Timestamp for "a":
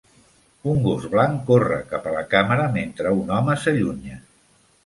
2.07-2.15